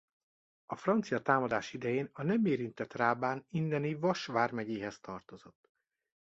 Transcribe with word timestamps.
A 0.65 0.75
francia 0.75 1.21
támadás 1.21 1.73
idején 1.73 2.09
a 2.13 2.23
nem 2.23 2.45
érintett 2.45 2.93
Rábán 2.93 3.45
inneni 3.49 3.93
Vas 3.93 4.25
vármegyéhez 4.25 4.99
tartozott. 4.99 5.69